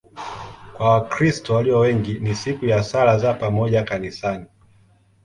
[0.77, 4.45] Kwa Wakristo walio wengi ni siku ya sala za pamoja kanisani.